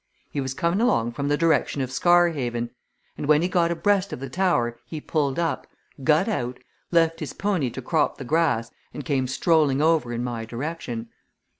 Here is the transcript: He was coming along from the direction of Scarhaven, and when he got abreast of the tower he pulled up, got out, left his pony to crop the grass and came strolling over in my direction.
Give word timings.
He 0.31 0.41
was 0.41 0.55
coming 0.55 0.81
along 0.81 1.11
from 1.11 1.27
the 1.27 1.37
direction 1.37 1.79
of 1.79 1.91
Scarhaven, 1.91 2.71
and 3.19 3.27
when 3.27 3.43
he 3.43 3.47
got 3.47 3.69
abreast 3.69 4.11
of 4.11 4.19
the 4.19 4.31
tower 4.31 4.79
he 4.83 4.99
pulled 4.99 5.37
up, 5.37 5.67
got 6.03 6.27
out, 6.27 6.57
left 6.91 7.19
his 7.19 7.33
pony 7.33 7.69
to 7.69 7.83
crop 7.83 8.17
the 8.17 8.23
grass 8.25 8.71
and 8.95 9.05
came 9.05 9.27
strolling 9.27 9.79
over 9.79 10.11
in 10.11 10.23
my 10.23 10.43
direction. 10.43 11.09